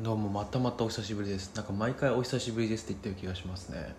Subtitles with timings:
[0.00, 1.50] どうもまたまたお久しぶりです。
[1.56, 3.96] なんか毎回お久しぶりですって言ってる気がしますね。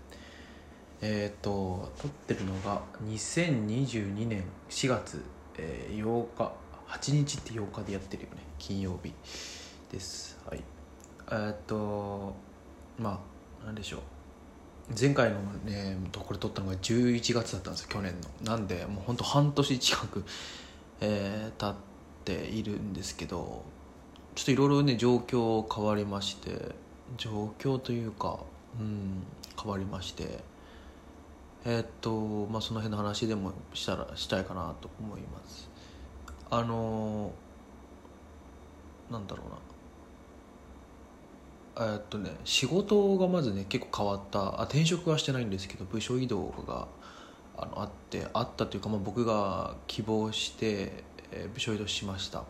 [1.01, 5.21] えっ、と撮ってるのが2022年4月、
[5.57, 6.53] えー8日
[6.87, 9.11] 8日って8日でやってるよね金曜日
[9.91, 10.39] です。
[10.49, 10.63] はい。
[11.33, 12.33] えっ、と
[12.97, 13.19] ま
[13.61, 14.01] あなんでしょう。
[14.97, 18.53] 前回のねとこれ撮ったのが11月だったんですよ去年の。
[18.53, 20.23] なんでもうほんと半年近く、
[21.01, 21.75] えー経っ
[22.23, 23.65] ているんですけど
[24.39, 26.73] ちょっといろいろね状況変わりまして
[27.17, 28.39] 状況というか
[28.79, 29.21] うん
[29.61, 30.39] 変わりまして
[31.65, 35.69] えーっとまあその辺の話でもしたらしたいかなと思います。
[36.49, 37.33] あの
[39.11, 39.43] なんだろ
[41.75, 41.85] うな。
[41.87, 44.61] えーっとね仕事がまずね結構変わった。
[44.61, 46.87] あ転職はしてないんですけど部署移動が
[47.57, 52.45] あのあってあったというか、まあ、僕が希望して、えー部署移動しました。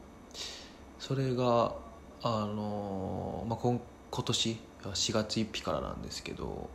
[1.00, 1.74] それが
[2.22, 3.80] あの、まあ、今
[4.12, 6.70] 今年4月1日からなんですけど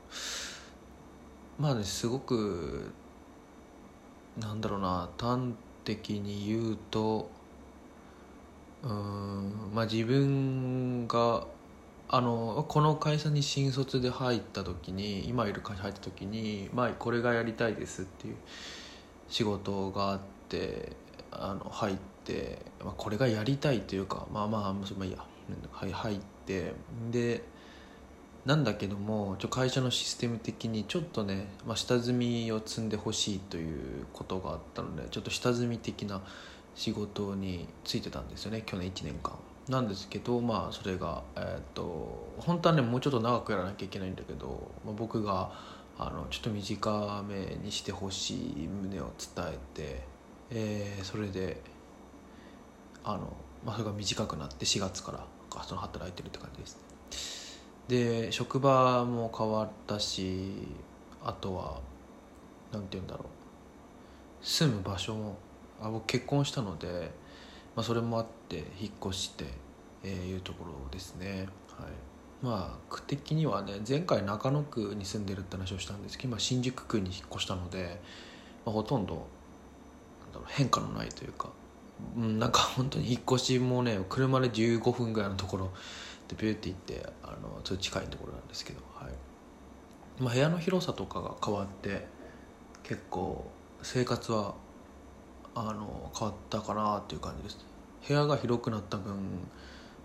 [1.59, 2.91] まあねすごく
[4.39, 5.53] なんだろうな端
[5.85, 7.31] 的に言うと
[8.83, 11.47] うんまあ自分が
[12.09, 18.37] あのこの会社に新卒で入った時に今いる会社入った時に、まあ、これがやりたいですっていう
[19.29, 20.93] 仕事があって
[21.31, 22.14] あの入って、
[22.85, 25.19] まあ、これがやりたいというかまあまあまあいいや、
[25.71, 26.73] はい、入って
[27.11, 27.43] で
[28.47, 36.21] なんだけどもちょ会社のシステム的にちょっとね、まあ、下積みを積んでほしいということがあったのでちょっと下積み的な
[36.75, 39.35] 仕事についてたんですよね去年1年間。
[39.69, 45.51] なんですけどまあそれがえーっと本当はねもうちょっと長くやらなきゃいけないんだけど、まあ、僕が
[45.99, 50.03] あのちょっと短めにしてほしい旨を伝えて、
[50.51, 51.63] えーそれで
[53.05, 53.33] あの、
[53.65, 55.27] まあ、それが短くなって4月から
[55.63, 56.85] その働いてるって感じですね。
[57.87, 60.67] で職場も変わったし
[61.23, 61.81] あとは
[62.73, 63.27] なんて言うんだろう。
[64.47, 65.37] 住む場所も
[65.81, 67.11] あ僕結婚したので、
[67.75, 69.47] まあ、それもあって引っ越して、
[70.03, 71.49] えーいうところですね。
[71.79, 71.91] はい。
[72.43, 78.01] まあ区的にはね前回中野区に住んでるって話をしたんですけど今新宿区に引っ越したので、
[78.67, 79.27] まあ、ほとんど
[80.49, 81.49] 変化のないというか、
[82.17, 85.71] うん、なんか本当に引っ越しもね車で15分ぐらいのところ
[86.29, 89.13] でビューって行ってあのちょっと近いところなんですけど、はい。
[90.21, 92.07] まあ、部屋の広さとかが変わって
[92.83, 93.51] 結構
[93.83, 94.55] 生活は
[95.55, 97.59] あの変わったかなっていう感じです。
[98.07, 99.15] 部屋が広くなった分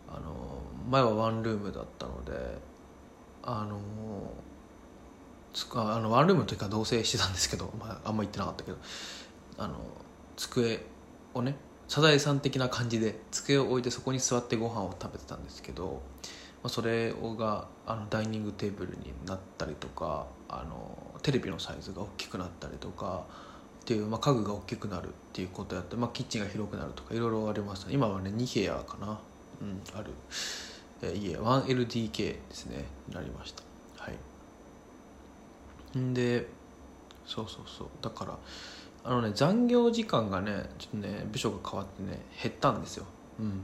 [0.07, 2.31] あの前はワンルームだったので
[3.43, 3.79] あの
[5.53, 8.77] つかあのワンルームの時は同棲してたんですけど、まあ、あんま行ってなかったけど
[9.57, 9.75] あの
[10.35, 10.79] 机
[11.33, 11.55] をね
[11.89, 16.03] サザエさん的な感じで机を置いてそこに座ってご飯を食べてたんですけど、
[16.63, 23.25] まあ、それがあのダイニングテーブルになったりとかあのテレビのサイズが大きくなったりとか
[23.81, 29.19] っていう、まあ、家具が大きくなるっていうことやって、まあ、キッチンが広くなるとかいろいろありました今はね2部屋かな、
[29.59, 30.11] うん、ある、
[31.01, 31.37] えー家。
[31.37, 32.85] 1LDK ですね。
[33.07, 33.63] になりました。
[33.97, 35.97] はい。
[35.97, 36.45] んで
[37.25, 37.87] そうそうそう。
[38.01, 38.37] だから
[39.09, 43.05] あのね残業時間がねちょっとね部署が変わってね減ったんですよ。
[43.39, 43.63] うん。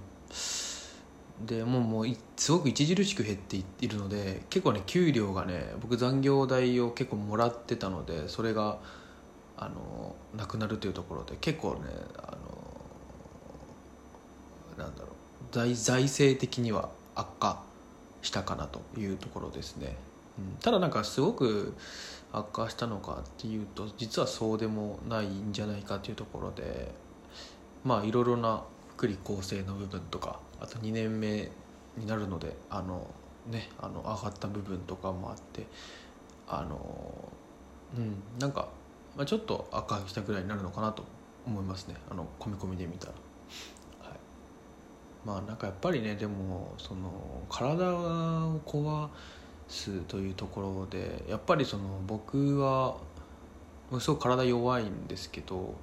[1.45, 8.79] でもうもうすごく著しく減っていいるので結構ね給料がね僕残業代を結構もらってたのでそれが
[9.55, 12.37] あのなくなるというところで結構ねあ
[14.77, 15.11] のなんだろう
[15.51, 17.61] 財財政的には悪化
[18.23, 19.95] したかなというところですね、
[20.37, 21.73] うん、ただなんかすごく
[22.31, 26.91] 悪化したのかっていうと実はそうでもないんじゃないかというところで
[27.83, 28.63] まあいろいろな
[28.95, 31.49] 福利厚生の部分とかあと2年目
[31.97, 33.07] になるのであの
[33.47, 35.65] ねあの上がった部分とかもあって
[36.47, 37.31] あの
[37.97, 38.67] うんなんか、
[39.15, 41.05] まあ、ちょっと悪化したぐらいになるのかなと
[41.45, 41.95] 思いますね。
[42.09, 43.13] あの込み込みで見たら。
[44.01, 44.17] はい。
[45.23, 47.11] まあなんかやっぱりねでもその
[47.49, 49.07] 体を壊
[49.67, 52.97] すというところでやっぱりその僕は
[53.99, 55.75] すごく体弱いんですけど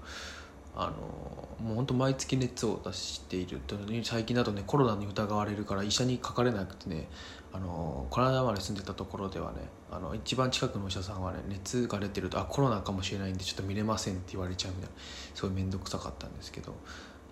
[0.75, 3.61] あのもう本当毎月熱を出している。
[3.67, 7.08] と最近だとねコロナに疑われるから医者にかかれなくてね
[7.52, 9.58] あのこの間まで住んでたところではね
[9.90, 14.96] あの一番近くのお医者さんはね熱が出てるとあコロナかもしれないんでちょっと見れませんって言われちゃうみたいな
[15.35, 16.75] すごい面倒くさかったんですけど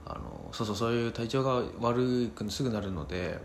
[0.05, 3.39] あのそうそうそういう体調が悪くすぐなるので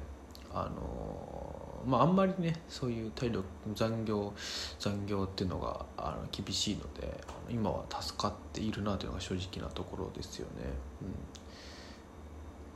[0.54, 4.34] あのまああんまりねそういう体力残業
[4.80, 7.18] 残業っていうのがあの厳しいので
[7.50, 10.64] 今は助かっているなというのが正直なところですよね。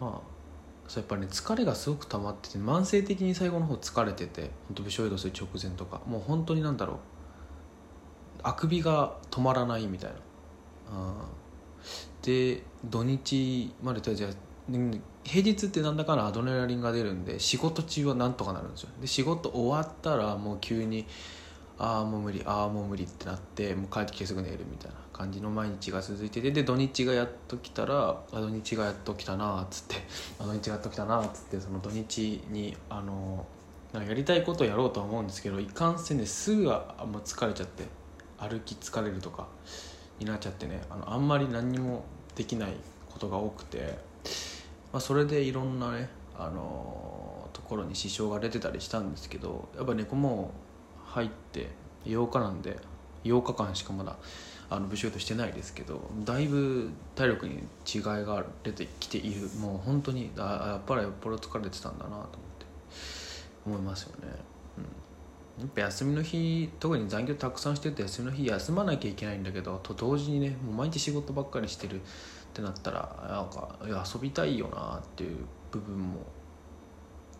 [0.01, 0.21] うん、まあ
[0.87, 6.97] そうやっぱりね疲れがすごく溜まってて慢性的に最後の方疲れてて本当部署移動する直前とかもう本当になんだろう
[8.41, 10.17] あくびが止まらないみたいな、
[12.21, 14.37] で土日までとりあえず
[15.23, 18.89] 平日ってなんだかんだアドレナリンが出るんで仕事中はなんとかなるんですよ。
[19.01, 21.05] で仕事終わったらもう急に
[21.77, 29.95] ああもう無理ああもう無理ってなってもう帰ってきてすぐ寝るみたいな感じの毎日が続いててで土日がやっと来たらあ土日がやっと来たなっつって
[30.39, 33.45] あ土日がやっと来たなっつってその土日にあの
[33.93, 37.85] やりたいことをやろうとは思うんですけどいかんせんですぐはもう疲れちゃって
[38.37, 39.47] 歩き疲れるとか
[40.19, 42.03] になっちゃってねあのあんまり何にも
[42.35, 42.73] できない
[43.09, 43.97] ことが多くて、
[44.91, 50.51] まあ、それでいろんなねあのところに支障が出てたりしたんですけどやっぱ猫も
[51.05, 51.67] 入って
[52.05, 52.77] 8日なんで
[53.23, 54.15] 8日間しかまだ
[54.69, 57.55] あの部署としてないですけどだいぶ体力に
[57.93, 59.49] 違いが出てきている。
[59.59, 62.65] もう本当にあやっぱりよっぽど疲れてたんだなと思って
[63.65, 64.27] 思いますよね、
[64.77, 72.01] うん、やっぱ休みの日特に残業たくさんしてて休みの日休まなきゃいけないんだけどと同時にねもう毎日仕事ばっかりしてる
[72.59, 73.77] ってなったらなんか
[74.13, 75.37] 遊びたいよなっていう
[75.71, 76.19] 部分も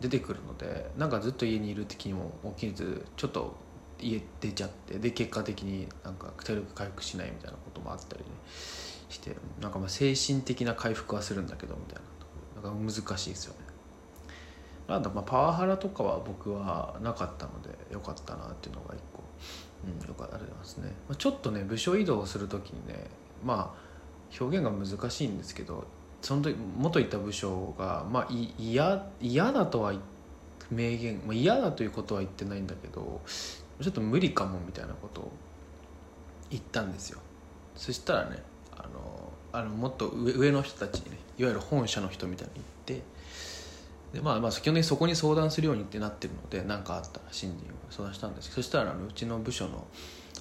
[0.00, 3.54] 出てくるのでなんかずっと家にいる時にも起きずちょっと
[4.00, 8.30] 家出ちゃってで結果的になんか体力回復しないみたいなこともあったりね
[9.10, 12.10] してなんかまあ精神的な回復はするんだけどみたいな。
[12.62, 13.60] なんか難しいですよね。
[14.86, 19.22] なんだまあパワハラとかは僕はなかったのでよかったなっていうのが一個、
[19.84, 23.06] うん、よかったますね、まあ、ちょっとね部署移動する時にね
[23.44, 23.89] まあ
[24.38, 25.86] 表現が難しいんですけど
[26.22, 28.28] その時元いた部署がまあ
[28.58, 29.94] 嫌だとは
[30.70, 33.20] 明言、まあ、嫌だということは言ってないんだけど
[33.80, 35.32] ちょっと無理かもみたいなことを
[36.50, 37.20] 言ったんですよ。
[37.76, 38.42] そしたらね
[38.76, 42.52] あのあのもっと上の人たちにねいわゆる本社の人みたいに
[42.88, 43.04] 言って
[44.12, 47.60] でまあまあ基本的にそこに相談するようにってなってるので何かあったら新人を
[47.90, 49.86] 相談したんですそしたらあのうちの部署の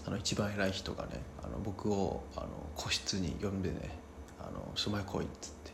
[0.06, 3.98] あの一番偉い人がねあの僕をあの個室に呼んでね
[4.40, 5.69] 「あのお前来い」っつって。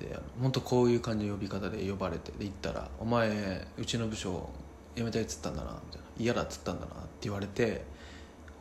[0.00, 4.50] で本当こういう感じの呼び方で呼ばれてで行ったら「お前うちの部署
[4.96, 6.04] 辞めたいっつったんだな」みたいな。
[6.18, 7.82] 嫌だっつったんだなって言われて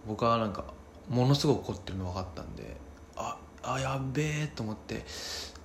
[0.07, 0.65] 僕はなんか
[1.09, 2.75] ものすごく怒ってるの分かったんで
[3.15, 5.03] ああやべえと思って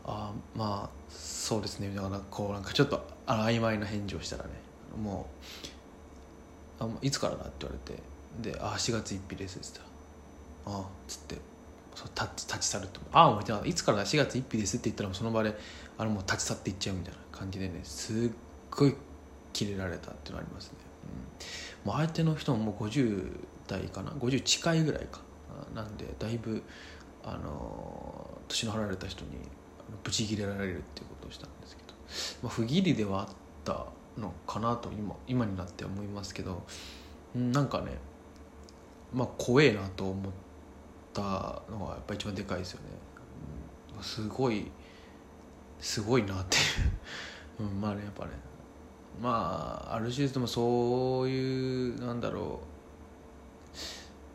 [0.05, 4.51] あまあそうですねだからこうなんかちょっとあの曖昧な返事をしたらね
[5.01, 5.27] も
[6.81, 8.01] うあいつからだって言われて
[8.39, 9.81] で「あ4月1日です」っつった
[10.71, 15.59] 「ああ」っつって立ち立ち去るって「ああ」も言っていつからだ4月1日です」って言ったらその場で
[15.97, 18.31] あのもう立ち去っていっちゃうみたいな感じでねすっ
[18.71, 18.95] ごい
[19.53, 20.73] キレられたっていうのありますね、
[21.85, 25.21] うん、もう相手の人ももう50代かな50近いぐらいか
[25.75, 25.83] な。
[25.83, 26.63] んでだいぶ
[27.25, 29.31] あの年の離れた人に
[30.05, 31.95] ブチギレられるっていうことをしたんですけど、
[32.43, 33.29] まあ、不義理ではあっ
[33.65, 33.87] た
[34.17, 36.63] のかなと今今になって思いますけど。
[37.35, 37.93] なんかね
[39.13, 40.33] まあ怖えなと思っ
[41.13, 41.23] た
[41.71, 42.87] のがやっぱ一番でかいですよね、
[44.03, 44.71] すごい
[45.81, 46.61] すごいなってい
[47.61, 48.33] う、 うん、まあねやっぱね。
[49.21, 52.79] まあある種でもそういうなんだろう。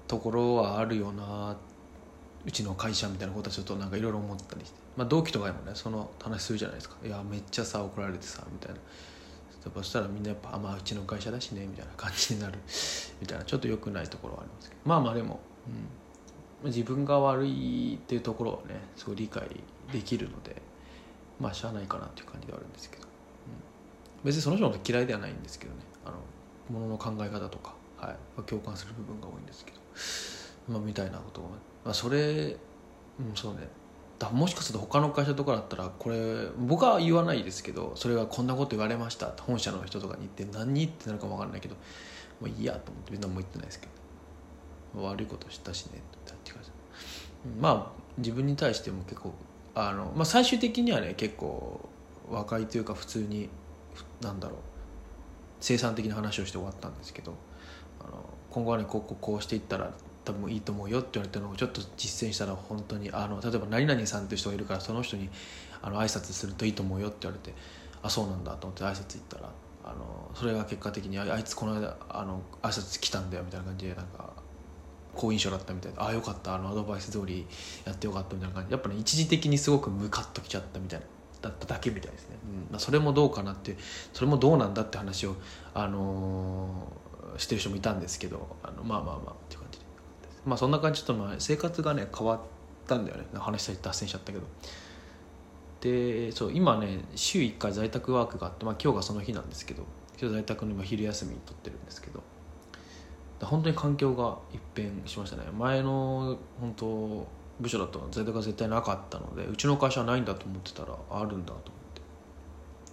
[0.07, 1.55] ところはあるよな
[2.45, 6.97] うちの会社みたいなことはちょっとなんかいろいろ思ったりして、まあ、同期とかでもねその話するじゃないですか。
[7.03, 8.77] いやめっちゃさ怒られてさみたいな。
[9.71, 12.59] そしたらみんなやっぱあまあうちの会社だしねみたいな感じになる
[13.21, 14.81] みたいなちょっと良くないところはありますけど。
[14.85, 15.39] まあまあでも、
[16.63, 19.47] うん、自分が悪いっていうところをねすごい理解
[19.91, 20.61] できるので
[21.39, 23.13] まあしゃあないかなっていう感じではあるんですけど。
[24.23, 25.81] 別にその人のこと嫌いではないんですけどね。
[26.05, 26.17] あの
[26.79, 31.49] ものの考え方とか、はい、共感する部分が多いんですけど、まあ、みたいなことを、
[31.83, 32.17] まあ、それ、
[33.19, 33.67] うん、そうね。
[34.23, 41.75] だもしかすると他の会社とかだったらこれ僕は言わないですけどそれがこんなこと言われました本社の人とかに言って何ってなるかも分かんないけど
[42.39, 43.87] もういいやと思ってみんなも言ってないですけ
[44.95, 46.71] ど悪いことしたしねって感じ
[47.59, 49.33] まあ自分に対しても結構
[49.75, 51.89] あの、まあ、最終的にはね結構
[52.29, 53.49] 和解というか普通に
[54.21, 54.57] なんだろう
[55.59, 57.35] 生産的な話をして終わったんですけど
[57.99, 59.91] あの今後はねこうこうこうしていったら
[60.25, 65.29] 多分いいと思うよって言われたのをちょっと実践したら本当にあの例えば何々さんっていう人がいるからその人に
[65.81, 67.53] あの挨拶するといいと思うよって言われて
[68.01, 69.49] あそうなんだと思って挨拶行ったら
[69.85, 74.31] あのそれが結果的にあいつこの間あの挨拶来たんだよみたいな感じでなんか
[75.13, 77.45] 好印象だったみたいでああよかったあのアドバイス通り
[77.85, 81.05] やってよかったみたいな感じやっぱね一時的にすごくムカッときちゃったみたいな
[81.43, 82.71] だっただけみたいですね、うん。
[82.71, 83.75] まあ、それもどうかなって
[84.13, 85.35] それもどうなんだって話を、
[85.73, 89.62] あのー、してる人もいたんですけどあのまあまあまあっていう
[90.45, 92.39] まあそんな感じとまあ生活がね変わっ
[92.87, 93.25] たんだよね。
[93.33, 94.45] 話したり脱線しちゃったけど。
[95.81, 99.83] でそう今ね週1回在宅ワークがあって、まあ、今日がその日なんですけど
[100.17, 102.23] 今日在宅の今昼休み取ってるんですけど。
[103.45, 105.43] 本当に環境が一変しましたね。
[105.57, 107.27] 前の本当
[107.59, 111.61] 部署だと在宅が絶対なかったのでうちの会社はないんだと思ってたらあるんだと思っ
[111.93, 112.01] て。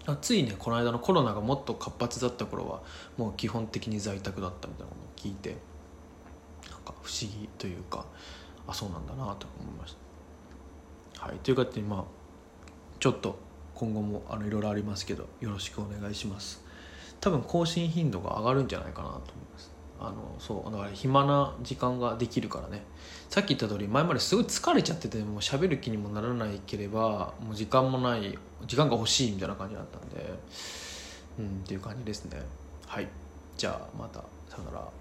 [0.07, 2.83] あついねこの間のコロナがもっと活発だった頃は
[3.17, 5.57] もう基本的に在宅だったみたいなのを聞いて。
[6.93, 8.05] か不思議というか
[8.67, 9.97] あそうなんだなと思いまし
[11.15, 11.27] た。
[11.27, 12.05] はいというかでまあ
[12.99, 13.39] ちょっと
[13.75, 16.63] 今後もあのいろいろありますけどよろしくお願いします。
[17.21, 19.71] 多分更新頻度が上がるんじゃないかなと思います。
[20.01, 22.83] あのそうだから暇な時間ができるからね。
[23.29, 30.35] さっき言った通り前まですごい疲れちゃっててもう喋る気にもならないければもう時間もない時間が欲しいみたいな感じだったんで
[31.39, 32.41] うんっていう感じですね。
[32.87, 33.09] はい。
[33.57, 35.00] じゃあまたさよなら。